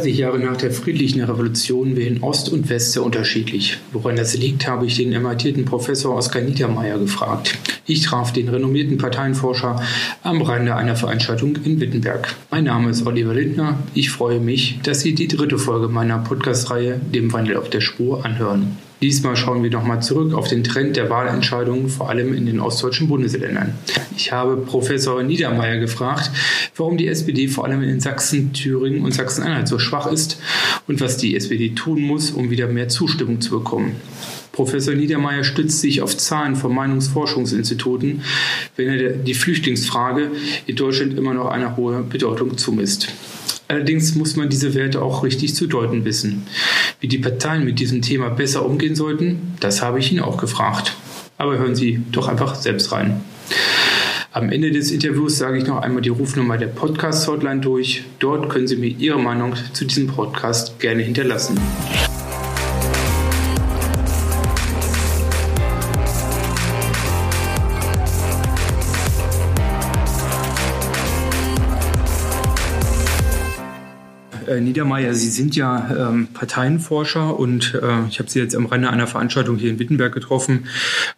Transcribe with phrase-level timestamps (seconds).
[0.00, 3.76] 30 Jahre nach der friedlichen Revolution wählen Ost und West sehr unterschiedlich.
[3.92, 7.58] Woran das liegt, habe ich den emeritierten Professor Oskar Niedermeyer gefragt.
[7.84, 9.82] Ich traf den renommierten Parteienforscher
[10.22, 12.34] am Rande einer Veranstaltung in Wittenberg.
[12.50, 13.78] Mein Name ist Oliver Lindner.
[13.92, 18.24] Ich freue mich, dass Sie die dritte Folge meiner Podcast-Reihe Dem Wandel auf der Spur
[18.24, 18.78] anhören.
[19.02, 23.08] Diesmal schauen wir nochmal zurück auf den Trend der Wahlentscheidungen, vor allem in den ostdeutschen
[23.08, 23.74] Bundesländern.
[24.14, 26.30] Ich habe Professor Niedermeyer gefragt,
[26.76, 30.38] warum die SPD vor allem in Sachsen, Thüringen und Sachsen-Anhalt so schwach ist
[30.86, 33.96] und was die SPD tun muss, um wieder mehr Zustimmung zu bekommen.
[34.52, 38.22] Professor Niedermeyer stützt sich auf Zahlen von Meinungsforschungsinstituten,
[38.76, 40.32] wenn er die Flüchtlingsfrage
[40.66, 43.08] in Deutschland immer noch eine hohe Bedeutung zumisst.
[43.70, 46.42] Allerdings muss man diese Werte auch richtig zu deuten wissen.
[46.98, 50.96] Wie die Parteien mit diesem Thema besser umgehen sollten, das habe ich ihn auch gefragt.
[51.38, 53.20] Aber hören Sie doch einfach selbst rein.
[54.32, 58.02] Am Ende des Interviews sage ich noch einmal die Rufnummer der Podcast-Hotline durch.
[58.18, 61.56] Dort können Sie mir Ihre Meinung zu diesem Podcast gerne hinterlassen.
[74.50, 78.90] Äh, Niedermeyer, Sie sind ja ähm, Parteienforscher und äh, ich habe Sie jetzt am Rande
[78.90, 80.66] einer Veranstaltung hier in Wittenberg getroffen,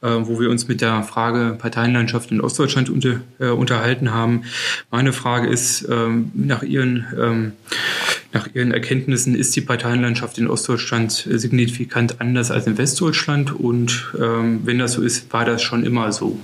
[0.03, 4.43] äh, wo wir uns mit der Frage Parteienlandschaft in Ostdeutschland unter, äh, unterhalten haben.
[4.91, 7.53] Meine Frage ist ähm, nach Ihren ähm,
[8.35, 14.61] nach Ihren Erkenntnissen ist die Parteienlandschaft in Ostdeutschland signifikant anders als in Westdeutschland und ähm,
[14.65, 16.39] wenn das so ist, war das schon immer so?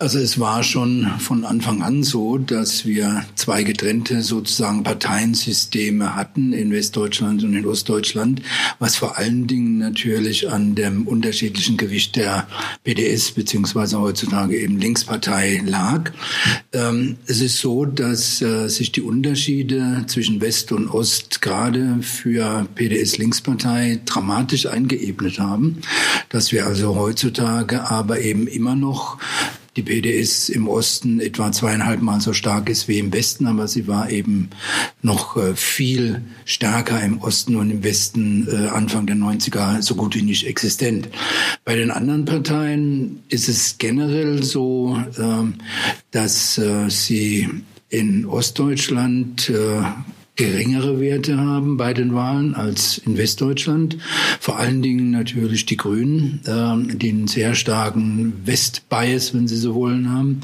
[0.00, 6.52] Also es war schon von Anfang an so, dass wir zwei getrennte sozusagen Parteiensysteme hatten
[6.52, 8.42] in Westdeutschland und in Ostdeutschland,
[8.80, 12.48] was vor allen Dingen natürlich an dem unterschiedlichen Gewicht der
[12.82, 16.10] PDS beziehungsweise heutzutage eben Linkspartei lag.
[16.72, 22.66] Ähm, es ist so, dass äh, sich die Unterschiede zwischen West und Ost gerade für
[22.74, 25.78] PDS Linkspartei dramatisch eingeebnet haben,
[26.30, 29.18] dass wir also heutzutage aber eben immer noch
[29.76, 33.88] die PDS im Osten etwa zweieinhalb Mal so stark ist wie im Westen, aber sie
[33.88, 34.50] war eben
[35.02, 40.14] noch äh, viel stärker im Osten und im Westen äh, Anfang der 90er so gut
[40.14, 41.08] wie nicht existent.
[41.64, 45.54] Bei den anderen Parteien ist es generell so, ähm,
[46.10, 47.48] dass äh, sie
[47.88, 49.52] in Ostdeutschland
[50.36, 53.98] geringere Werte haben bei den Wahlen als in Westdeutschland.
[54.40, 60.10] Vor allen Dingen natürlich die Grünen, äh, einen sehr starken Westbias, wenn Sie so wollen,
[60.10, 60.40] haben.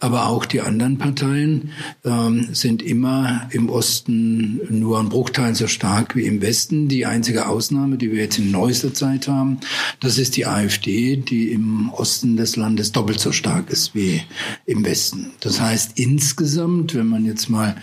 [0.00, 1.70] Aber auch die anderen Parteien
[2.04, 2.10] äh,
[2.52, 6.88] sind immer im Osten nur ein Bruchteil so stark wie im Westen.
[6.88, 9.58] Die einzige Ausnahme, die wir jetzt in neuester Zeit haben,
[10.00, 14.22] das ist die AfD, die im Osten des Landes doppelt so stark ist wie
[14.64, 15.32] im Westen.
[15.40, 17.76] Das heißt insgesamt, wenn man jetzt mal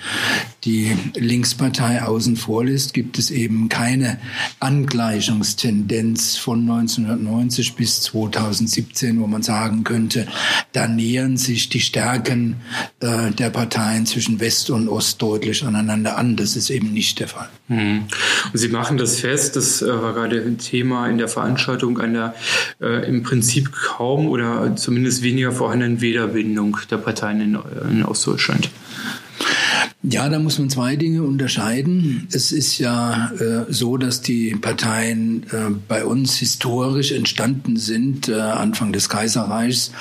[0.64, 4.18] die links Linkspartei außen vor lässt, gibt es eben keine
[4.62, 10.28] Angleichungstendenz von 1990 bis 2017, wo man sagen könnte,
[10.72, 12.56] da nähern sich die Stärken
[13.02, 16.38] äh, der Parteien zwischen West und Ost deutlich aneinander an.
[16.38, 17.50] Das ist eben nicht der Fall.
[17.68, 18.04] Hm.
[18.54, 22.34] Und Sie machen das fest, das äh, war gerade ein Thema in der Veranstaltung einer
[22.80, 27.60] äh, im Prinzip kaum oder zumindest weniger vorhandenen Wählerbindung der Parteien in,
[27.92, 28.70] in Ostdeutschland.
[30.04, 32.28] Ja, da muss man zwei Dinge unterscheiden.
[32.32, 38.34] Es ist ja äh, so, dass die Parteien äh, bei uns historisch entstanden sind, äh,
[38.34, 39.92] Anfang des Kaiserreichs,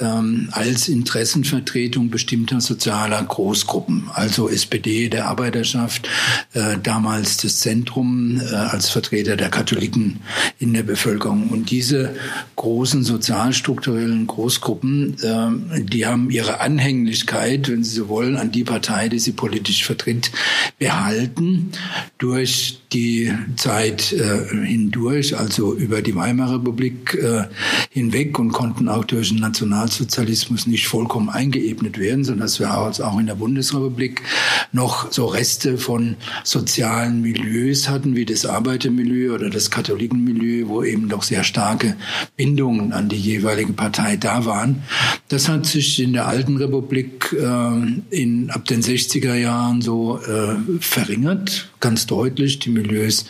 [0.00, 4.10] ähm, als Interessenvertretung bestimmter sozialer Großgruppen.
[4.12, 6.10] Also SPD der Arbeiterschaft,
[6.52, 10.20] äh, damals das Zentrum äh, als Vertreter der Katholiken
[10.58, 11.48] in der Bevölkerung.
[11.48, 12.14] Und diese
[12.56, 19.08] großen sozialstrukturellen Großgruppen, äh, die haben ihre Anhänglichkeit, wenn Sie so wollen, an die Partei,
[19.08, 20.30] die sie politisch vertritt,
[20.78, 21.72] behalten
[22.18, 27.44] durch die Zeit äh, hindurch, also über die Weimarer Republik äh,
[27.90, 33.18] hinweg und konnten auch durch den Nationalsozialismus nicht vollkommen eingeebnet werden, sondern dass wir auch
[33.18, 34.22] in der Bundesrepublik
[34.72, 41.08] noch so Reste von sozialen Milieus hatten, wie das Arbeitermilieu oder das Katholikenmilieu, wo eben
[41.08, 41.96] doch sehr starke
[42.36, 44.82] Bindungen an die jeweilige Partei da waren.
[45.28, 50.56] Das hat sich in der alten Republik äh, in, ab den 60er Jahren so äh,
[50.80, 52.58] verringert, ganz deutlich.
[52.58, 53.26] Die Milieus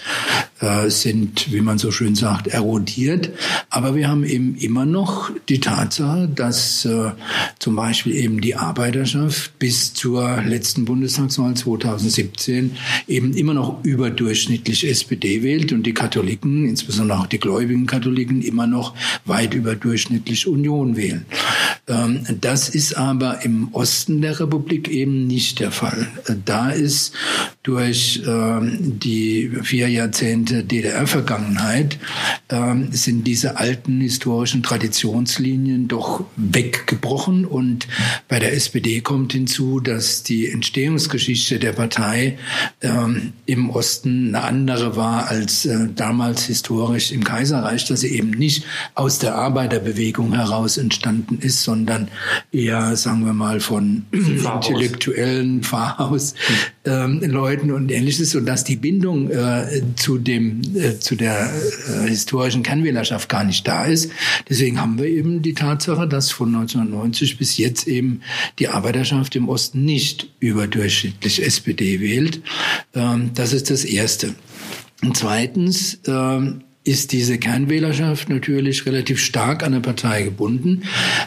[0.61, 3.31] äh, sind, wie man so schön sagt, erodiert.
[3.71, 7.13] Aber wir haben eben immer noch die Tatsache, dass äh,
[7.59, 15.43] zum Beispiel eben die Arbeiterschaft bis zur letzten Bundestagswahl 2017 eben immer noch überdurchschnittlich SPD
[15.43, 21.25] wählt und die Katholiken, insbesondere auch die gläubigen Katholiken, immer noch weit überdurchschnittlich Union wählen.
[21.87, 25.88] Ähm, das ist aber im Osten der Republik eben nicht der Fall.
[26.45, 27.15] Da ist
[27.69, 31.99] durch ähm, die vier Jahrzehnte DDR-Vergangenheit
[32.49, 37.45] ähm, sind diese alten historischen Traditionslinien doch weggebrochen.
[37.45, 37.87] Und
[38.27, 42.39] bei der SPD kommt hinzu, dass die Entstehungsgeschichte der Partei
[42.81, 48.31] ähm, im Osten eine andere war als äh, damals historisch im Kaiserreich, dass sie eben
[48.31, 52.09] nicht aus der Arbeiterbewegung heraus entstanden ist, sondern
[52.51, 54.69] eher, sagen wir mal, von Pfarrhaus.
[54.69, 57.21] intellektuellen Pfarrhausleuten ähm,
[57.73, 63.29] und ähnliches und dass die Bindung äh, zu dem äh, zu der äh, historischen Kernwählerschaft
[63.29, 64.11] gar nicht da ist.
[64.49, 68.23] Deswegen haben wir eben die Tatsache, dass von 1990 bis jetzt eben
[68.59, 72.43] die Arbeiterschaft im Osten nicht überdurchschnittlich SPD wählt.
[72.95, 74.35] Ähm, das ist das Erste.
[75.03, 80.85] Und zweitens ähm, ist diese Kernwählerschaft natürlich relativ stark an der Partei gebunden.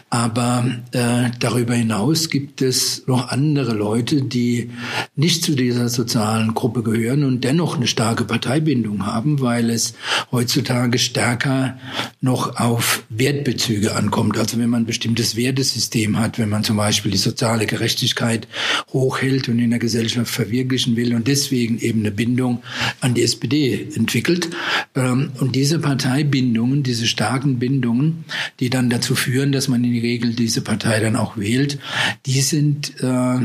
[0.09, 4.71] Aber äh, darüber hinaus gibt es noch andere Leute, die
[5.15, 9.93] nicht zu dieser sozialen Gruppe gehören und dennoch eine starke Parteibindung haben, weil es
[10.31, 11.77] heutzutage stärker
[12.21, 14.37] noch auf Wertbezüge ankommt.
[14.37, 18.47] Also wenn man ein bestimmtes Wertesystem hat, wenn man zum Beispiel die soziale Gerechtigkeit
[18.93, 22.63] hochhält und in der Gesellschaft verwirklichen will und deswegen eben eine Bindung
[22.99, 24.49] an die SPD entwickelt.
[24.95, 28.25] Ähm, und diese Parteibindungen, diese starken Bindungen,
[28.59, 31.79] die dann dazu führen, dass man in der Regel diese Partei dann auch wählt,
[32.25, 33.39] die sind äh,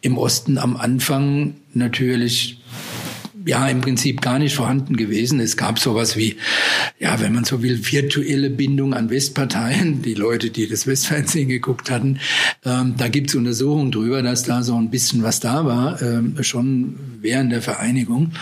[0.00, 2.58] im Osten am Anfang natürlich
[3.46, 5.40] ja im Prinzip gar nicht vorhanden gewesen.
[5.40, 6.36] Es gab sowas wie,
[6.98, 10.02] ja, wenn man so will, virtuelle Bindung an Westparteien.
[10.02, 12.20] Die Leute, die das Westfernsehen geguckt hatten,
[12.64, 16.94] ähm, da gibt's Untersuchungen drüber, dass da so ein bisschen was da war, ähm, schon
[17.20, 18.32] während der Vereinigung.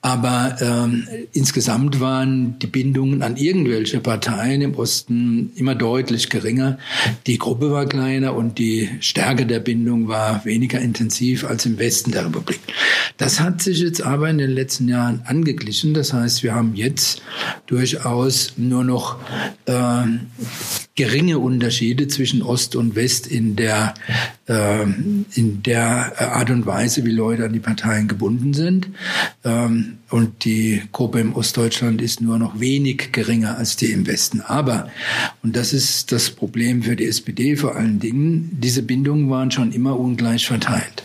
[0.00, 6.78] Aber ähm, insgesamt waren die Bindungen an irgendwelche Parteien im Osten immer deutlich geringer.
[7.26, 12.12] Die Gruppe war kleiner und die Stärke der Bindung war weniger intensiv als im Westen
[12.12, 12.60] der Republik.
[13.16, 15.94] Das hat sich jetzt aber in den letzten Jahren angeglichen.
[15.94, 17.22] Das heißt, wir haben jetzt
[17.66, 19.18] durchaus nur noch
[19.66, 20.04] äh,
[20.94, 23.94] geringe Unterschiede zwischen Ost und West in der,
[24.46, 24.84] äh,
[25.34, 28.88] in der Art und Weise, wie Leute an die Parteien gebunden sind.
[29.44, 34.40] Ähm, und die Gruppe im Ostdeutschland ist nur noch wenig geringer als die im Westen.
[34.40, 34.88] Aber,
[35.42, 39.72] und das ist das Problem für die SPD vor allen Dingen, diese Bindungen waren schon
[39.72, 41.02] immer ungleich verteilt.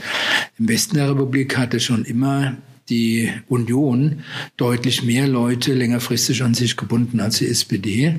[0.60, 2.58] Im Westen der Republik hatte schon immer
[2.90, 4.24] die Union
[4.58, 8.16] deutlich mehr Leute längerfristig an sich gebunden als die SPD.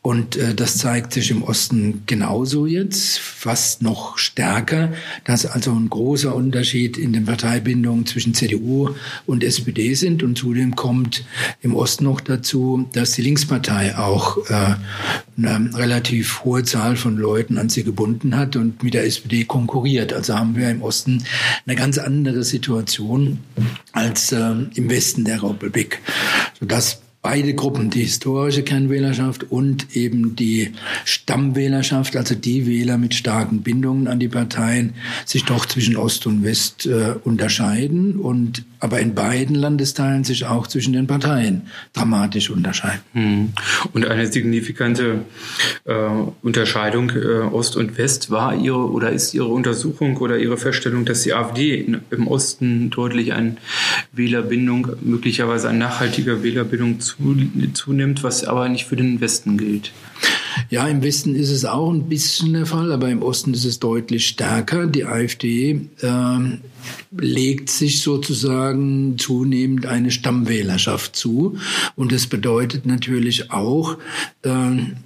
[0.00, 4.92] Und äh, das zeigt sich im Osten genauso jetzt, fast noch stärker.
[5.24, 8.90] dass also ein großer Unterschied in den Parteibindungen zwischen CDU
[9.26, 10.22] und SPD sind.
[10.22, 11.24] Und zudem kommt
[11.60, 14.74] im Osten noch dazu, dass die Linkspartei auch äh,
[15.36, 20.12] eine relativ hohe Zahl von Leuten an sie gebunden hat und mit der SPD konkurriert.
[20.12, 21.24] Also haben wir im Osten
[21.66, 23.38] eine ganz andere Situation
[23.92, 26.00] als äh, im Westen der Republik,
[26.58, 30.72] sodass beide Gruppen, die historische Kernwählerschaft und eben die
[31.04, 36.42] Stammwählerschaft, also die Wähler mit starken Bindungen an die Parteien, sich doch zwischen Ost und
[36.42, 43.00] West äh, unterscheiden und aber in beiden Landesteilen sich auch zwischen den Parteien dramatisch unterscheiden.
[43.12, 43.52] Hm.
[43.92, 45.20] Und eine signifikante
[45.84, 45.94] äh,
[46.42, 51.22] Unterscheidung äh, Ost und West war Ihre oder ist Ihre Untersuchung oder Ihre Feststellung, dass
[51.22, 53.58] die AfD in, im Osten deutlich an
[54.10, 57.11] Wählerbindung, möglicherweise an nachhaltiger Wählerbindung zu,
[57.74, 59.92] zunimmt, was aber nicht für den Westen gilt.
[60.70, 63.78] Ja, im Westen ist es auch ein bisschen der Fall, aber im Osten ist es
[63.78, 64.86] deutlich stärker.
[64.86, 66.58] Die AfD äh,
[67.16, 71.58] legt sich sozusagen zunehmend eine Stammwählerschaft zu.
[71.96, 73.98] Und das bedeutet natürlich auch,
[74.42, 74.50] äh,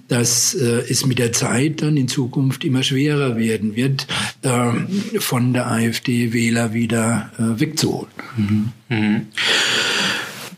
[0.07, 4.07] dass äh, es mit der Zeit dann in Zukunft immer schwerer werden wird,
[4.43, 8.11] äh, von der AfD Wähler wieder äh, wegzuholen.
[8.37, 8.71] Mhm.
[8.89, 9.21] Mhm.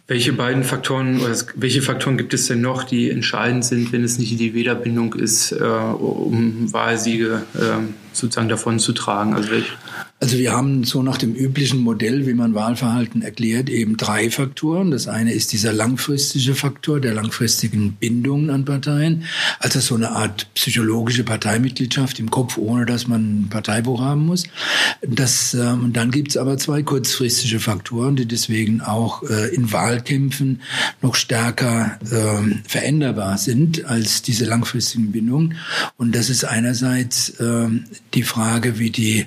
[0.09, 1.21] Welche beiden Faktoren
[1.53, 5.51] welche Faktoren gibt es denn noch, die entscheidend sind, wenn es nicht die Wählerbindung ist,
[5.51, 7.59] äh, um Wahlsiege äh,
[8.11, 9.35] sozusagen davon zu tragen?
[9.35, 9.71] Also welche?
[10.21, 14.91] Also wir haben so nach dem üblichen Modell, wie man Wahlverhalten erklärt, eben drei Faktoren.
[14.91, 19.23] Das eine ist dieser langfristige Faktor der langfristigen Bindungen an Parteien,
[19.59, 24.43] also so eine Art psychologische Parteimitgliedschaft im Kopf, ohne dass man ein Parteibuch haben muss.
[25.01, 30.61] Das, äh, und dann gibt's aber zwei kurzfristige Faktoren, die deswegen auch äh, in Wahlkämpfen
[31.01, 35.55] noch stärker äh, veränderbar sind als diese langfristigen Bindungen.
[35.95, 37.69] Und das ist einerseits äh,
[38.13, 39.25] die Frage, wie die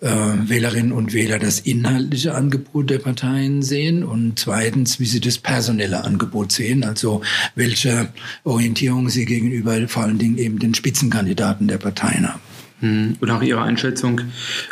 [0.00, 5.38] äh, Wählerinnen und Wähler das inhaltliche Angebot der Parteien sehen und zweitens, wie sie das
[5.38, 7.22] personelle Angebot sehen, also
[7.54, 8.08] welche
[8.44, 12.40] Orientierung sie gegenüber vor allen Dingen eben den Spitzenkandidaten der Parteien haben.
[12.80, 13.16] Hm.
[13.20, 14.22] Und nach Ihrer Einschätzung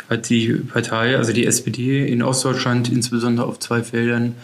[0.09, 4.35] hat die Partei, also die SPD in Ostdeutschland insbesondere auf zwei Feldern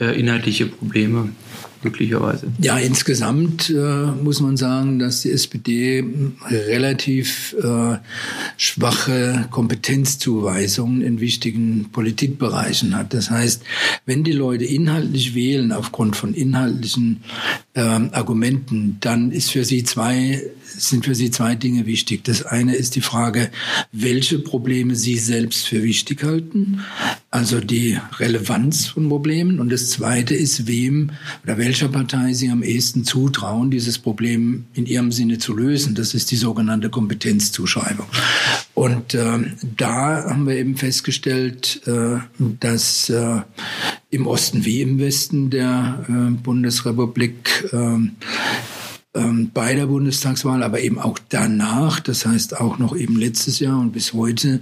[0.00, 1.28] äh, inhaltliche Probleme
[1.82, 2.46] glücklicherweise.
[2.60, 6.04] Ja, insgesamt äh, muss man sagen, dass die SPD
[6.50, 7.98] relativ äh,
[8.56, 13.12] schwache Kompetenzzuweisungen in wichtigen Politikbereichen hat.
[13.12, 13.62] Das heißt,
[14.06, 17.24] wenn die Leute inhaltlich wählen aufgrund von inhaltlichen
[17.74, 20.42] äh, Argumenten, dann ist für sie zwei
[20.78, 22.24] sind für Sie zwei Dinge wichtig.
[22.24, 23.50] Das eine ist die Frage,
[23.92, 26.80] welche Probleme Sie selbst für wichtig halten,
[27.32, 29.58] also die Relevanz von Problemen.
[29.58, 31.10] Und das zweite ist, wem
[31.42, 35.94] oder welche welcher Partei Sie am ehesten zutrauen, dieses Problem in Ihrem Sinne zu lösen.
[35.94, 38.04] Das ist die sogenannte Kompetenzzuschreibung.
[38.74, 39.38] Und äh,
[39.78, 42.18] da haben wir eben festgestellt, äh,
[42.60, 43.40] dass äh,
[44.10, 47.96] im Osten wie im Westen der äh, Bundesrepublik äh,
[49.14, 53.78] ähm, bei der Bundestagswahl, aber eben auch danach, das heißt auch noch eben letztes Jahr
[53.78, 54.60] und bis heute,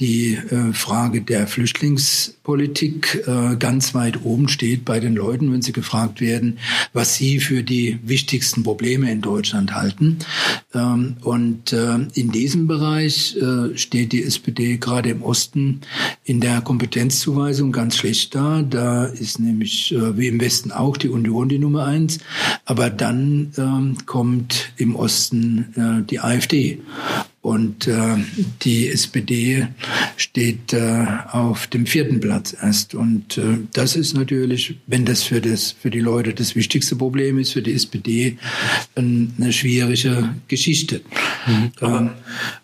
[0.00, 5.72] die äh, Frage der Flüchtlingspolitik äh, ganz weit oben steht bei den Leuten, wenn sie
[5.72, 6.58] gefragt werden,
[6.92, 10.18] was sie für die wichtigsten Probleme in Deutschland halten.
[10.74, 13.36] Ähm, und äh, in diesem Bereich
[13.74, 15.80] steht die SPD gerade im Osten
[16.24, 18.62] in der Kompetenzzuweisung ganz schlecht da.
[18.62, 22.18] Da ist nämlich wie im Westen auch die Union die Nummer eins,
[22.64, 26.80] aber dann ähm, kommt im Osten äh, die AfD.
[27.44, 28.16] Und äh,
[28.62, 29.68] die SPD
[30.16, 32.94] steht äh, auf dem vierten Platz erst.
[32.94, 37.38] Und äh, das ist natürlich, wenn das für, das für die Leute das wichtigste Problem
[37.38, 38.38] ist, für die SPD
[38.94, 41.02] eine schwierige Geschichte.
[41.46, 41.72] Mhm.
[41.80, 42.10] Aber, ähm,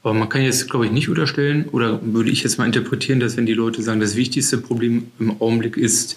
[0.02, 3.36] aber, man kann jetzt, glaube ich, nicht unterstellen, oder würde ich jetzt mal interpretieren, dass
[3.36, 6.16] wenn die Leute sagen, das wichtigste Problem im Augenblick ist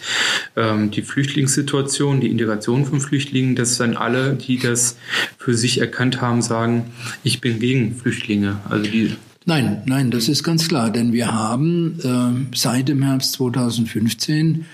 [0.55, 4.95] ähm, die Flüchtlingssituation, die Integration von Flüchtlingen, dass dann alle, die das
[5.37, 6.85] für sich erkannt haben, sagen,
[7.25, 8.52] ich bin gegen Flüchtlinge.
[8.69, 13.33] Also die Nein, nein, das ist ganz klar, denn wir haben äh, seit dem Herbst
[13.33, 14.65] 2015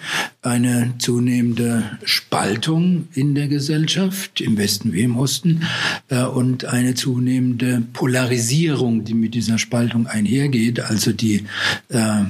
[0.44, 5.64] eine zunehmende Spaltung in der Gesellschaft, im Westen wie im Osten,
[6.10, 10.82] äh, und eine zunehmende Polarisierung, die mit dieser Spaltung einhergeht.
[10.82, 11.46] Also die
[11.90, 12.22] äh,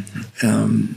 [0.41, 0.95] ähm,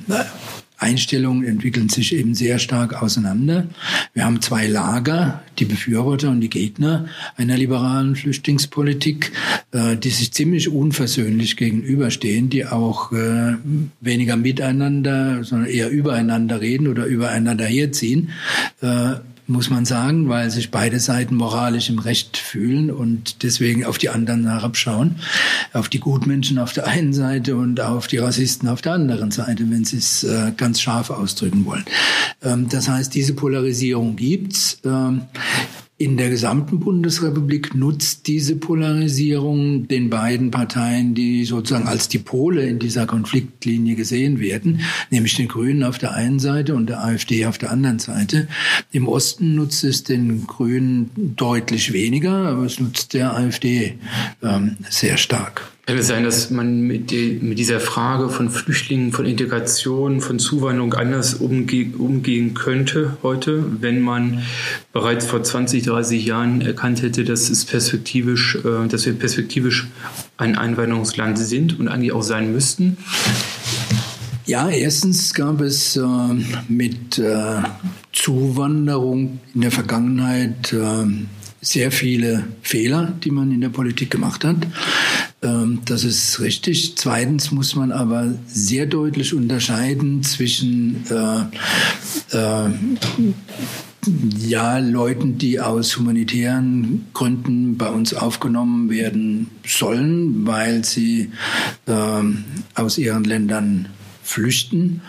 [0.82, 3.68] Einstellungen entwickeln sich eben sehr stark auseinander.
[4.14, 9.32] Wir haben zwei Lager, die Befürworter und die Gegner einer liberalen Flüchtlingspolitik,
[9.70, 13.54] äh, die sich ziemlich unversöhnlich gegenüberstehen, die auch äh,
[14.00, 18.30] weniger miteinander, sondern eher übereinander reden oder übereinander herziehen.
[19.52, 24.08] Muss man sagen, weil sich beide Seiten moralisch im Recht fühlen und deswegen auf die
[24.08, 25.16] anderen herabschauen.
[25.74, 29.68] Auf die Gutmenschen auf der einen Seite und auf die Rassisten auf der anderen Seite,
[29.68, 31.84] wenn sie es äh, ganz scharf ausdrücken wollen.
[32.42, 34.78] Ähm, das heißt, diese Polarisierung gibt's.
[34.86, 35.26] Ähm,
[36.02, 42.66] in der gesamten Bundesrepublik nutzt diese Polarisierung den beiden Parteien, die sozusagen als die Pole
[42.66, 44.80] in dieser Konfliktlinie gesehen werden,
[45.10, 48.48] nämlich den Grünen auf der einen Seite und der AfD auf der anderen Seite.
[48.90, 53.94] Im Osten nutzt es den Grünen deutlich weniger, aber es nutzt der AfD
[54.42, 55.71] ähm, sehr stark.
[55.84, 60.38] Kann es sein, dass man mit, die, mit, dieser Frage von Flüchtlingen, von Integration, von
[60.38, 64.44] Zuwanderung anders umge umgehen könnte heute, wenn man
[64.92, 69.88] bereits vor 20, 30 Jahren erkannt hätte, dass, es perspektivisch, äh, dass wir perspektivisch
[70.36, 72.96] ein Einwanderungsland sind und eigentlich auch sein müssten?
[74.46, 76.02] Ja, erstens gab es äh,
[76.68, 77.60] mit äh,
[78.12, 81.06] Zuwanderung in der Vergangenheit äh,
[81.60, 84.56] sehr viele Fehler, die man in der Politik gemacht hat.
[85.42, 86.96] Ähm, das ist richtig.
[86.96, 92.70] Zweitens muss man aber sehr deutlich unterscheiden zwischen äh, äh,
[94.38, 101.30] ja, Leuten, die aus humanitären Gründen bei uns aufgenommen werden sollen, weil sie
[101.86, 102.22] äh,
[102.74, 103.88] aus ihren Ländern
[104.22, 105.02] flüchten,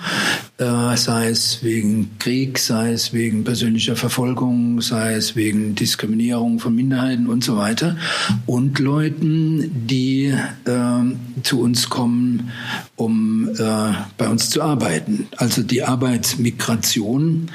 [0.57, 7.27] sei es wegen Krieg, sei es wegen persönlicher Verfolgung, sei es wegen Diskriminierung von Minderheiten
[7.27, 7.97] und so weiter.
[8.45, 10.33] Und Leuten, die
[10.65, 12.51] äh, zu uns kommen,
[12.95, 15.27] um äh, bei uns zu arbeiten.
[15.37, 17.49] Also die Arbeitsmigration,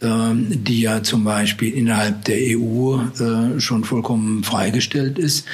[0.00, 5.46] äh, die ja zum Beispiel innerhalb der EU äh, schon vollkommen freigestellt ist,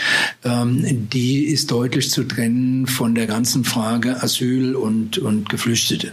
[0.45, 6.13] ähm, die ist deutlich zu trennen von der ganzen Frage Asyl und, und Geflüchtete.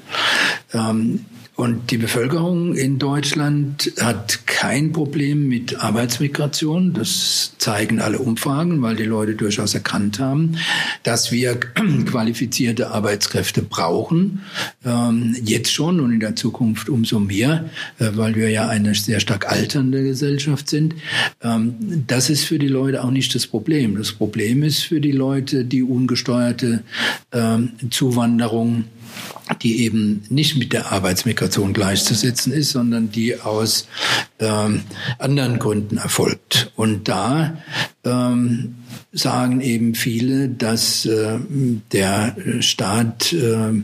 [0.77, 1.25] Ähm,
[1.57, 6.93] und die Bevölkerung in Deutschland hat kein Problem mit Arbeitsmigration.
[6.93, 10.57] Das zeigen alle Umfragen, weil die Leute durchaus erkannt haben,
[11.01, 11.55] dass wir
[12.05, 14.43] qualifizierte Arbeitskräfte brauchen.
[14.85, 17.67] Ähm, jetzt schon und in der Zukunft umso mehr,
[17.97, 20.93] äh, weil wir ja eine sehr stark alternde Gesellschaft sind.
[21.41, 23.97] Ähm, das ist für die Leute auch nicht das Problem.
[23.97, 26.83] Das Problem ist für die Leute die ungesteuerte
[27.31, 28.83] ähm, Zuwanderung
[29.61, 33.87] die eben nicht mit der Arbeitsmigration gleichzusetzen ist, sondern die aus
[34.39, 34.83] ähm,
[35.19, 36.71] anderen Gründen erfolgt.
[36.75, 37.57] Und da
[38.03, 38.75] ähm,
[39.11, 41.39] sagen eben viele, dass äh,
[41.91, 43.83] der Staat äh,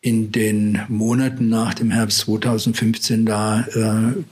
[0.00, 4.22] in den Monaten nach dem Herbst 2015 da äh,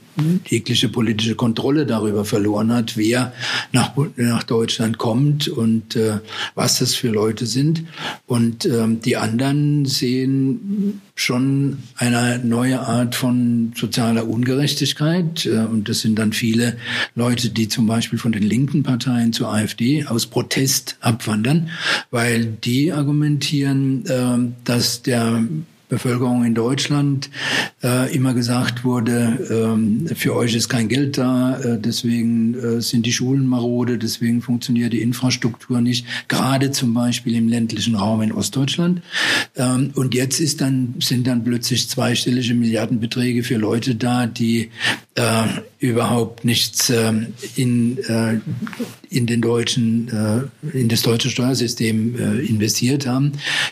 [0.47, 3.33] jegliche politische Kontrolle darüber verloren hat, wer
[3.71, 6.19] nach, nach Deutschland kommt und äh,
[6.55, 7.83] was das für Leute sind.
[8.27, 15.45] Und ähm, die anderen sehen schon eine neue Art von sozialer Ungerechtigkeit.
[15.45, 16.77] Äh, und das sind dann viele
[17.15, 21.69] Leute, die zum Beispiel von den linken Parteien zur AfD aus Protest abwandern,
[22.11, 25.43] weil die argumentieren, äh, dass der
[25.89, 27.29] Bevölkerung in Deutschland
[27.83, 33.07] äh, immer gesagt wurde, ähm, für euch ist kein Geld da, äh, deswegen äh, sind
[33.07, 38.31] die Schulen marode, deswegen funktioniert die Infrastruktur nicht, gerade zum Beispiel im ländlichen Raum in
[38.31, 39.01] Ostdeutschland.
[39.55, 44.69] Ähm, und jetzt ist dann, sind dann plötzlich zweistellige Milliardenbeträge für Leute da, die
[45.15, 45.43] äh,
[45.79, 47.13] überhaupt nichts äh,
[47.55, 48.39] in, äh,
[49.09, 50.09] in den deutschen,
[50.73, 53.31] äh, in das deutsche Steuersystem äh, investiert haben,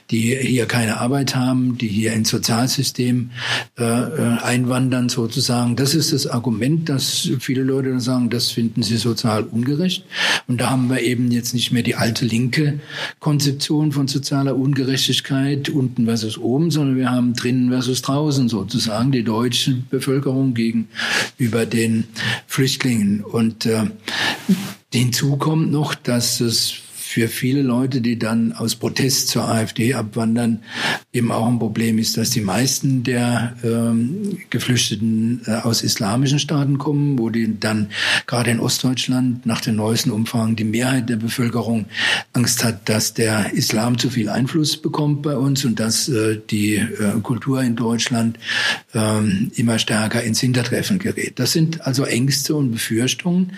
[0.09, 3.31] die hier keine Arbeit haben, die hier ins Sozialsystem
[3.77, 5.75] äh, äh, einwandern sozusagen.
[5.75, 10.05] Das ist das Argument, dass viele Leute dann sagen, das finden sie sozial ungerecht.
[10.47, 12.79] Und da haben wir eben jetzt nicht mehr die alte linke
[13.19, 19.23] Konzeption von sozialer Ungerechtigkeit unten versus oben, sondern wir haben drinnen versus draußen sozusagen die
[19.23, 21.96] deutsche Bevölkerung gegenüber den
[22.47, 23.23] Flüchtlingen.
[23.23, 23.85] Und äh,
[24.93, 26.73] hinzu kommt noch, dass es
[27.07, 30.63] für viele Leute, die dann aus Protest zur AfD abwandern,
[31.17, 36.77] eben auch ein Problem ist, dass die meisten der ähm, Geflüchteten äh, aus islamischen Staaten
[36.77, 37.89] kommen, wo die dann
[38.27, 41.85] gerade in Ostdeutschland nach den neuesten Umfragen die Mehrheit der Bevölkerung
[42.33, 46.75] Angst hat, dass der Islam zu viel Einfluss bekommt bei uns und dass äh, die
[46.75, 48.37] äh, Kultur in Deutschland
[48.93, 49.19] äh,
[49.55, 51.39] immer stärker ins Hintertreffen gerät.
[51.39, 53.53] Das sind also Ängste und Befürchtungen,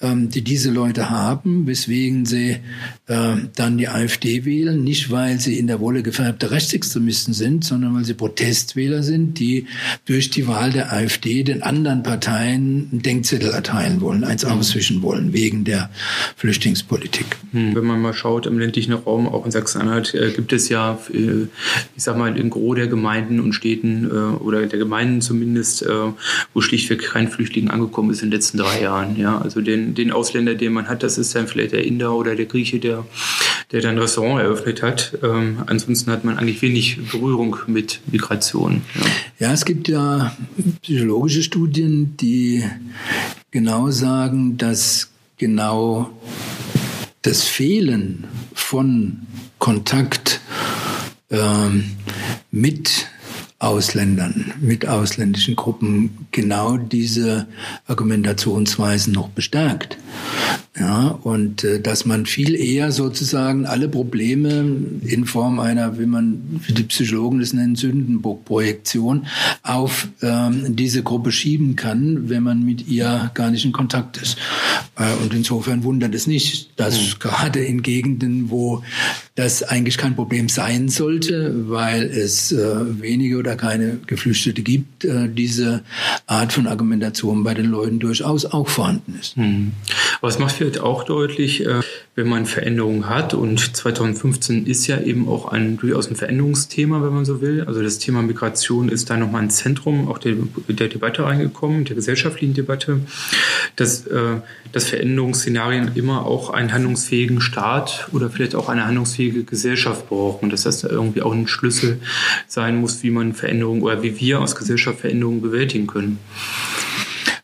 [0.00, 2.58] ähm, die diese Leute haben, weswegen sie
[3.06, 6.50] äh, dann die AfD wählen, nicht weil sie in der Wolle gefärbte
[6.96, 9.66] Rechtsextremisten sind, sondern weil sie Protestwähler sind, die
[10.06, 14.52] durch die Wahl der AfD den anderen Parteien einen Denkzettel erteilen wollen, eins mhm.
[14.52, 15.90] auswischen wollen, wegen der
[16.36, 17.26] Flüchtlingspolitik.
[17.52, 17.74] Mhm.
[17.74, 21.46] Wenn man mal schaut, im ländlichen Raum, auch in Sachsen-Anhalt, äh, gibt es ja, äh,
[21.96, 25.84] ich sag mal, in Gros der Gemeinden und Städten äh, oder der Gemeinden zumindest,
[26.52, 29.16] wo schlichtweg kein Flüchtling angekommen ist in den letzten drei Jahren.
[29.16, 32.34] Ja, also den, den Ausländer, den man hat, das ist dann vielleicht der Inder oder
[32.34, 33.06] der Grieche, der,
[33.72, 35.18] der dann Restaurant eröffnet hat.
[35.22, 38.82] Ähm, ansonsten hat man eigentlich wenig Berührung mit Migration.
[38.94, 39.46] Ja.
[39.46, 40.36] ja, es gibt ja
[40.82, 42.64] psychologische Studien, die
[43.50, 46.10] genau sagen, dass genau
[47.22, 49.26] das Fehlen von
[49.58, 50.40] Kontakt
[51.30, 51.96] ähm,
[52.50, 53.08] mit
[53.58, 57.46] Ausländern, mit ausländischen Gruppen genau diese
[57.86, 59.96] Argumentationsweisen noch bestärkt.
[60.78, 66.60] Ja, und äh, dass man viel eher sozusagen alle Probleme in Form einer, wie man,
[66.66, 69.26] wie die Psychologen das nennen, Sündenbock-Projektion
[69.62, 74.36] auf ähm, diese Gruppe schieben kann, wenn man mit ihr gar nicht in Kontakt ist.
[74.98, 77.18] Äh, und insofern wundert es nicht, dass mhm.
[77.20, 78.82] gerade in Gegenden, wo
[79.34, 85.28] das eigentlich kein Problem sein sollte, weil es äh, wenige oder keine Geflüchtete gibt, äh,
[85.28, 85.82] diese
[86.26, 89.36] Art von Argumentation bei den Leuten durchaus auch vorhanden ist.
[89.36, 89.72] Mhm.
[90.20, 91.80] Aber es macht wird auch deutlich, äh,
[92.16, 93.34] wenn man Veränderungen hat.
[93.34, 97.64] Und 2015 ist ja eben auch ein durchaus ein Veränderungsthema, wenn man so will.
[97.64, 100.34] Also das Thema Migration ist da nochmal ins Zentrum auch der,
[100.68, 103.00] der Debatte reingekommen, der gesellschaftlichen Debatte,
[103.76, 104.40] dass, äh,
[104.72, 110.48] dass Veränderungsszenarien immer auch einen handlungsfähigen Staat oder vielleicht auch eine handlungsfähige Gesellschaft brauchen.
[110.48, 112.00] Dass das irgendwie auch ein Schlüssel
[112.48, 116.18] sein muss, wie man Veränderungen oder wie wir aus Gesellschaft Veränderungen bewältigen können.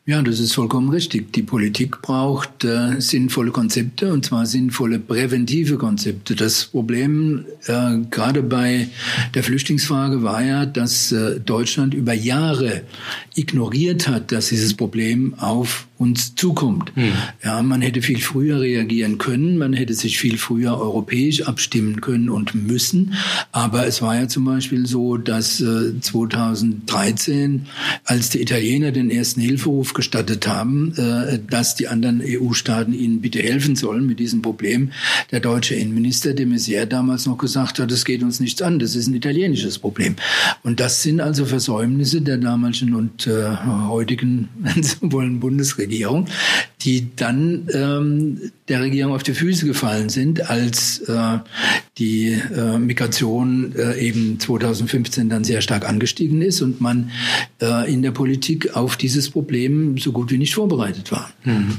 [0.04, 1.32] Ja, das ist vollkommen richtig.
[1.32, 6.34] Die Politik braucht äh, sinnvolle Konzepte und zwar sinnvolle präventive Konzepte.
[6.34, 8.88] Das Problem äh, gerade bei
[9.34, 12.82] der Flüchtlingsfrage war ja, dass äh, Deutschland über Jahre
[13.36, 16.92] ignoriert hat, dass dieses Problem auf uns zukommt.
[16.94, 17.12] Hm.
[17.44, 22.28] Ja, man hätte viel früher reagieren können, man hätte sich viel früher europäisch abstimmen können
[22.28, 23.14] und müssen.
[23.52, 27.66] Aber es war ja zum Beispiel so, dass äh, 2013,
[28.04, 33.40] als die Italiener den ersten Hilferuf gestattet haben, äh, dass die anderen EU-Staaten ihnen bitte
[33.40, 34.90] helfen sollen mit diesem Problem,
[35.30, 38.96] der deutsche Innenminister de Maizière damals noch gesagt hat, es geht uns nichts an, das
[38.96, 40.16] ist ein italienisches Problem.
[40.62, 43.56] Und das sind also Versäumnisse der damaligen und äh,
[43.88, 45.91] heutigen, wenn Sie wollen, Bundesregierung,
[46.82, 51.38] die dann ähm, der Regierung auf die Füße gefallen sind, als äh,
[51.98, 57.10] die äh, Migration äh, eben 2015 dann sehr stark angestiegen ist und man
[57.60, 61.30] äh, in der Politik auf dieses Problem so gut wie nicht vorbereitet war.
[61.44, 61.78] Mhm.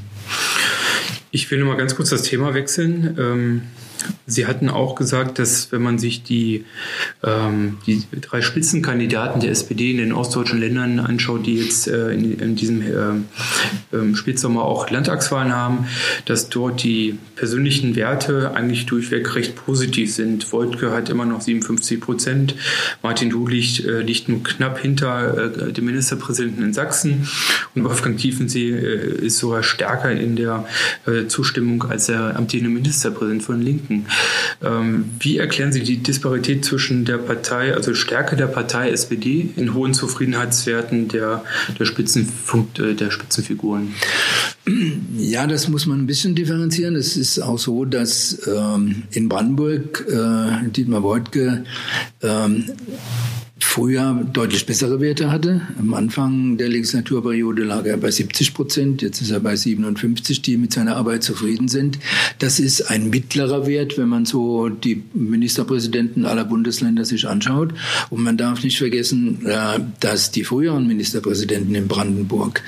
[1.32, 3.17] Ich will noch mal ganz kurz das Thema wechseln.
[3.19, 3.62] Ähm
[4.26, 6.64] Sie hatten auch gesagt, dass wenn man sich die,
[7.24, 12.40] ähm, die drei Spitzenkandidaten der SPD in den ostdeutschen Ländern anschaut, die jetzt äh, in,
[12.40, 15.88] in, diesem äh, äh, Spätsommer auch Landtagswahlen haben,
[16.26, 20.52] dass dort die persönlichen Werte eigentlich durchweg recht positiv sind.
[20.54, 22.56] Woltke hat immer noch 57 Prozent,
[23.02, 27.28] Martin Du liegt, äh, liegt nur knapp hinter äh, dem Ministerpräsidenten in Sachsen
[27.76, 30.66] und Wolfgang Tiefensee äh, ist sogar stärker in der
[31.28, 34.06] Zustimmung als der amtierende Ministerpräsident von Linken.
[34.63, 39.73] Ähm, wie erklären Sie die Disparität zwischen der Partei, also Stärke der Partei SPD in
[39.73, 41.43] hohen Zufriedenheitswerten der,
[41.80, 42.30] der, Spitzen,
[42.80, 43.93] äh, der Spitzenfiguren?
[45.17, 46.95] Ja, das muss man ein bisschen differenzieren.
[46.95, 51.65] Es ist auch so, dass ähm, in Brandenburg äh, Dietmar Woidke
[52.21, 52.65] ähm,
[53.74, 55.62] früher deutlich bessere Werte hatte.
[55.80, 60.58] Am Anfang der Legislaturperiode lag er bei 70 Prozent, jetzt ist er bei 57, die
[60.58, 61.98] mit seiner Arbeit zufrieden sind.
[62.38, 67.74] Das ist ein mittlerer Wert, wenn man so die Ministerpräsidenten aller Bundesländer sich anschaut.
[68.12, 72.62] Und man darf nicht vergessen, äh, dass die früheren Ministerpräsidenten in Brandenburg,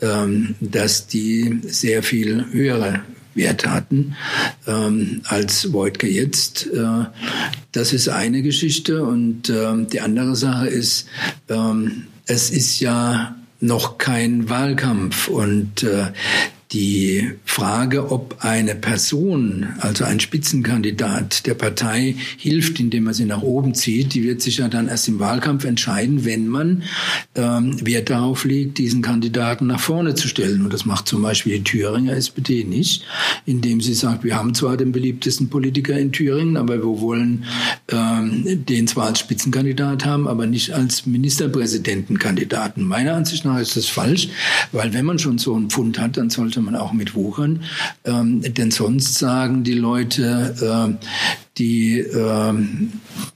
[0.00, 3.02] ähm, dass die sehr viel höhere
[3.38, 4.16] Werte hatten
[4.66, 6.66] ähm, als Wojtke jetzt.
[6.66, 7.06] Äh,
[7.72, 9.04] das ist eine Geschichte.
[9.04, 11.08] Und äh, die andere Sache ist,
[11.48, 16.12] ähm, es ist ja noch kein Wahlkampf und äh,
[16.72, 23.40] die Frage, ob eine Person, also ein Spitzenkandidat der Partei hilft, indem er sie nach
[23.40, 26.82] oben zieht, die wird sich ja dann erst im Wahlkampf entscheiden, wenn man
[27.36, 30.62] ähm, Wert darauf legt, diesen Kandidaten nach vorne zu stellen.
[30.62, 33.04] Und das macht zum Beispiel die Thüringer SPD nicht,
[33.46, 37.44] indem sie sagt, wir haben zwar den beliebtesten Politiker in Thüringen, aber wir wollen
[37.90, 42.86] ähm, den zwar als Spitzenkandidat haben, aber nicht als Ministerpräsidentenkandidaten.
[42.86, 44.28] Meiner Ansicht nach ist das falsch,
[44.72, 47.62] weil wenn man schon so einen Pfund hat, dann sollte man auch mit wuchern.
[48.04, 51.06] Ähm, denn sonst sagen die Leute, äh,
[51.58, 52.52] die, äh,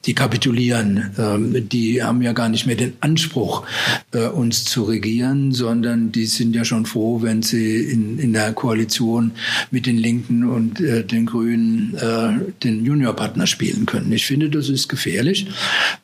[0.05, 1.13] die kapitulieren.
[1.17, 3.65] Äh, die haben ja gar nicht mehr den Anspruch,
[4.13, 8.53] äh, uns zu regieren, sondern die sind ja schon froh, wenn sie in, in der
[8.53, 9.33] Koalition
[9.71, 14.13] mit den Linken und äh, den Grünen äh, den Juniorpartner spielen können.
[14.13, 15.47] Ich finde, das ist gefährlich.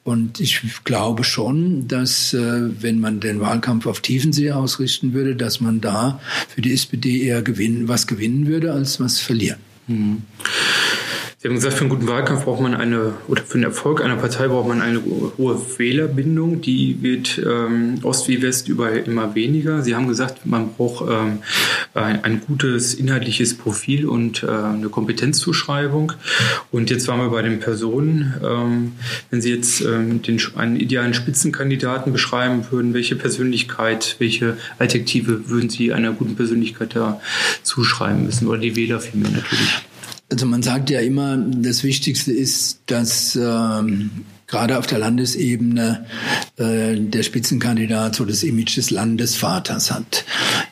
[0.05, 5.61] Und ich glaube schon, dass äh, wenn man den Wahlkampf auf Tiefensee ausrichten würde, dass
[5.61, 9.59] man da für die SPD eher gewinnen, was gewinnen würde, als was verlieren.
[9.87, 10.23] Mhm.
[11.41, 14.17] Sie haben gesagt, für einen guten Wahlkampf braucht man eine, oder für den Erfolg einer
[14.17, 15.01] Partei braucht man eine
[15.39, 16.63] hohe Wählerbindung.
[16.63, 19.83] Die wird ähm, Ost wie West überall immer weniger.
[19.83, 21.39] Sie haben gesagt, man braucht ähm,
[21.95, 26.13] ein, ein, gutes inhaltliches Profil und äh, eine Kompetenzzuschreibung.
[26.73, 28.35] Und jetzt waren wir bei den Personen.
[28.43, 28.93] Ähm,
[29.31, 35.71] wenn Sie jetzt ähm, den, einen idealen Spitzenkandidaten beschreiben würden, welche Persönlichkeit, welche Adjektive würden
[35.71, 37.21] Sie einer guten Persönlichkeit da
[37.63, 38.49] zuschreiben müssen?
[38.49, 39.88] Oder die Wähler vielmehr natürlich?
[40.31, 44.11] Also man sagt ja immer, das Wichtigste ist, dass ähm,
[44.47, 46.07] gerade auf der Landesebene
[46.57, 50.25] äh, der Spitzenkandidat so das Image des Landesvaters hat.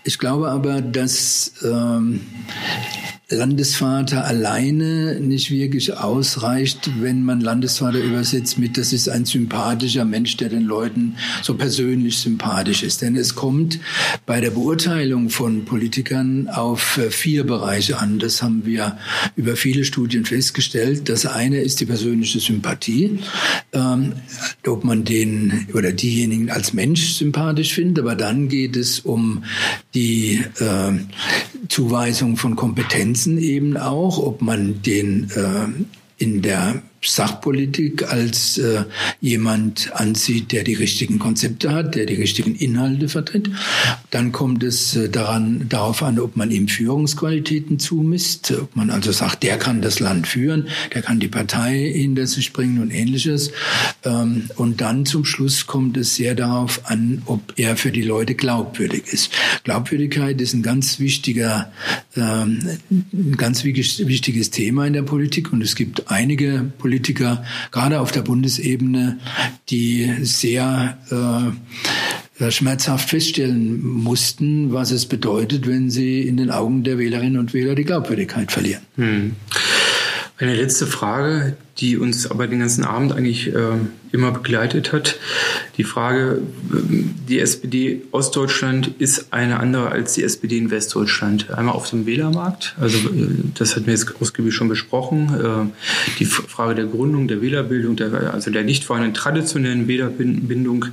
[0.05, 2.21] Ich glaube aber, dass ähm,
[3.29, 10.37] Landesvater alleine nicht wirklich ausreicht, wenn man Landesvater übersetzt mit, das ist ein sympathischer Mensch,
[10.37, 13.03] der den Leuten so persönlich sympathisch ist.
[13.03, 13.81] Denn es kommt
[14.27, 18.21] bei der Beurteilung von Politikern auf äh, vier Bereiche an.
[18.21, 18.97] Das haben wir
[19.35, 21.09] über viele Studien festgestellt.
[21.09, 23.19] Das eine ist die persönliche Sympathie,
[23.73, 24.13] ähm,
[24.65, 28.05] ob man den oder diejenigen als Mensch sympathisch findet.
[28.05, 29.43] Aber dann geht es um
[29.95, 30.93] die äh,
[31.69, 38.85] Zuweisung von Kompetenzen eben auch, ob man den äh, in der Sachpolitik als äh,
[39.21, 43.51] jemand ansieht, der die richtigen Konzepte hat, der die richtigen Inhalte vertritt.
[44.11, 49.13] Dann kommt es äh, daran, darauf an, ob man ihm Führungsqualitäten zumisst, ob man also
[49.13, 53.53] sagt, der kann das Land führen, der kann die Partei hinter sich bringen und ähnliches.
[54.05, 58.35] Ähm, und dann zum Schluss kommt es sehr darauf an, ob er für die Leute
[58.35, 59.31] glaubwürdig ist.
[59.65, 61.71] Glaubwürdigkeit ist ein ganz wichtiger,
[62.17, 67.99] ähm, ein ganz wichtiges Thema in der Politik und es gibt einige Politiker, Politiker, gerade
[67.99, 69.19] auf der Bundesebene,
[69.71, 76.97] die sehr äh, schmerzhaft feststellen mussten, was es bedeutet, wenn sie in den Augen der
[76.97, 78.83] Wählerinnen und Wähler die Glaubwürdigkeit verlieren.
[78.95, 79.33] Hm.
[80.39, 83.79] Eine letzte Frage, die uns aber den ganzen Abend eigentlich äh,
[84.13, 85.17] immer begleitet hat.
[85.79, 91.51] Die Frage, die SPD Ostdeutschland ist eine andere als die SPD in Westdeutschland.
[91.51, 96.27] Einmal auf dem Wählermarkt, also äh, das hatten wir jetzt ausgiebig schon besprochen, äh, die
[96.27, 100.87] Frage der Gründung, der Wählerbildung, der, also der nicht vorhandenen traditionellen Wählerbindung.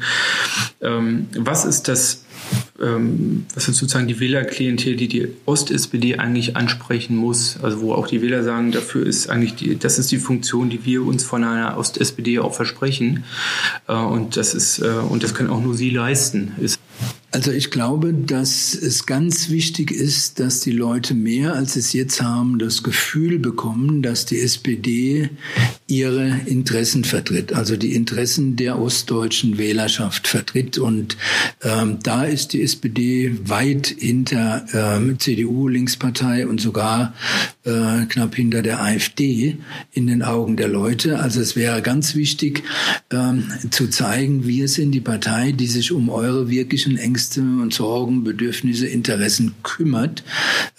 [0.81, 2.22] Ähm, was ist das
[2.81, 8.07] ähm, was ist sozusagen die Wählerklientel, die die Ost-SPD eigentlich ansprechen muss, also wo auch
[8.07, 11.43] die Wähler sagen, dafür ist eigentlich die, das ist die Funktion, die wir uns von
[11.43, 13.23] einer Ost-SPD auch versprechen.
[13.87, 16.53] Äh, und das ist, äh, und das können auch nur sie leisten.
[16.59, 16.79] Ist
[17.33, 22.21] also ich glaube, dass es ganz wichtig ist, dass die Leute mehr als es jetzt
[22.21, 25.31] haben, das Gefühl bekommen, dass die SPD
[25.87, 30.77] ihre Interessen vertritt, also die Interessen der ostdeutschen Wählerschaft vertritt.
[30.77, 31.17] Und
[31.63, 37.15] ähm, da ist die SPD weit hinter ähm, CDU, Linkspartei und sogar
[37.65, 39.57] äh, knapp hinter der AfD
[39.91, 41.19] in den Augen der Leute.
[41.19, 42.63] Also es wäre ganz wichtig
[43.11, 47.73] ähm, zu zeigen, wir sind die Partei, die sich um eure wirklichen Ängste Ängste und
[47.73, 50.23] Sorgen, Bedürfnisse, Interessen kümmert.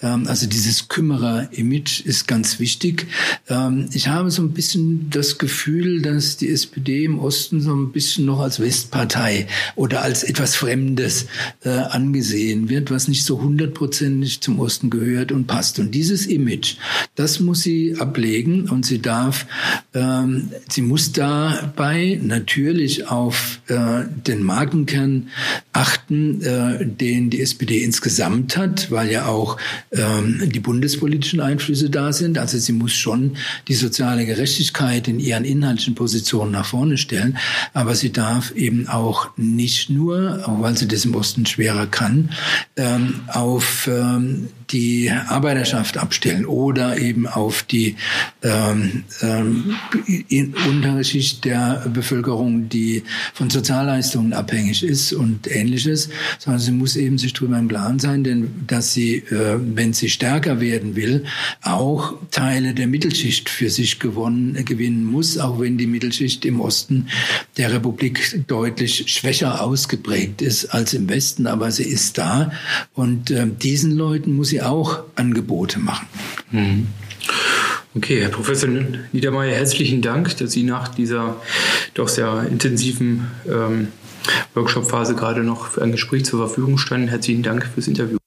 [0.03, 3.07] Ähm, also dieses Kümmerer-Image ist ganz wichtig.
[3.49, 7.91] Ähm, ich habe so ein bisschen das Gefühl, dass die SPD im Osten so ein
[7.91, 11.25] bisschen noch als Westpartei oder als etwas Fremdes
[11.63, 15.79] äh, angesehen wird, was nicht so hundertprozentig zum Osten gehört und passt.
[15.79, 16.75] Und dieses Image,
[17.15, 19.47] das muss sie ablegen und sie darf,
[19.95, 25.29] ähm, sie muss dabei natürlich auf äh, den Markenkern
[25.73, 29.57] achten, äh, den die SPD insgesamt hat, weil ja auch
[29.91, 32.37] ähm, die bundespolitischen Einflüsse da sind.
[32.37, 37.37] Also sie muss schon die soziale Gerechtigkeit in ihren inhaltlichen Positionen nach vorne stellen.
[37.73, 42.29] Aber sie darf eben auch nicht nur, auch weil sie das im Osten schwerer kann,
[42.75, 47.95] ähm, auf ähm, die Arbeiterschaft abstellen oder eben auf die
[48.41, 49.75] ähm, ähm,
[50.67, 57.17] untere Schicht der Bevölkerung, die von Sozialleistungen abhängig ist und ähnliches, sondern sie muss eben
[57.17, 61.25] sich darüber im Klaren sein, denn dass sie, äh, wenn sie stärker werden will,
[61.61, 66.59] auch Teile der Mittelschicht für sich gewonnen, äh, gewinnen muss, auch wenn die Mittelschicht im
[66.59, 67.07] Osten
[67.57, 72.51] der Republik deutlich schwächer ausgeprägt ist als im Westen, aber sie ist da.
[72.93, 76.07] Und äh, diesen Leuten muss sie auch Angebote machen.
[76.51, 76.87] Mhm.
[77.93, 78.69] Okay, Herr Professor
[79.11, 81.35] Niedermeyer, herzlichen Dank, dass Sie nach dieser
[81.93, 83.89] doch sehr intensiven ähm,
[84.53, 87.09] Workshop-Phase gerade noch für ein Gespräch zur Verfügung standen.
[87.09, 88.17] Herzlichen Dank fürs Interview.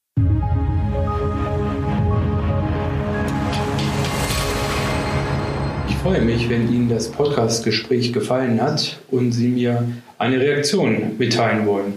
[5.89, 9.87] Ich freue mich, wenn Ihnen das Podcast-Gespräch gefallen hat und Sie mir
[10.19, 11.95] eine Reaktion mitteilen wollen.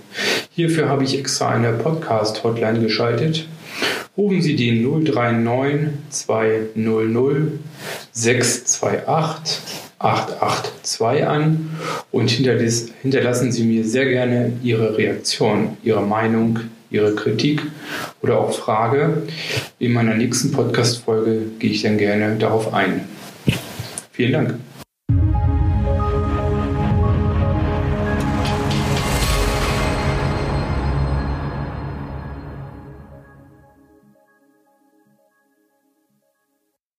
[0.52, 3.48] Hierfür habe ich extra eine Podcast-Hotline geschaltet.
[4.18, 7.60] Rufen Sie die 039 200
[8.12, 11.70] 628 882 an
[12.12, 17.62] und hinterlassen Sie mir sehr gerne Ihre Reaktion, Ihre Meinung, Ihre Kritik
[18.22, 19.24] oder auch Frage.
[19.80, 23.08] In meiner nächsten Podcast-Folge gehe ich dann gerne darauf ein.
[24.12, 24.56] Vielen Dank.